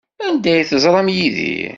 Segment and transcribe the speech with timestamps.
[0.25, 1.69] Anda ay teẓram Yidir?